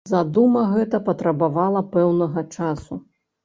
[0.09, 3.03] Задума гэта патрабавала пэўнага часу.